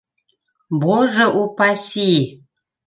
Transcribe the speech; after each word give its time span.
Боже-упаси! 0.81 2.11